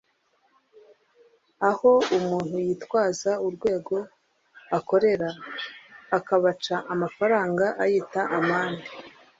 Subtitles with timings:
[1.69, 3.95] aho umuntu yitwaza urwego
[4.77, 5.29] akorera
[6.17, 8.89] akabaca amafaranga ayita amande